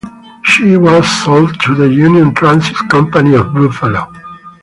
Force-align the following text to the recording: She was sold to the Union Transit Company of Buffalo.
She 0.43 0.75
was 0.77 1.07
sold 1.23 1.59
to 1.59 1.75
the 1.75 1.87
Union 1.87 2.33
Transit 2.33 2.73
Company 2.89 3.35
of 3.35 3.53
Buffalo. 3.53 4.11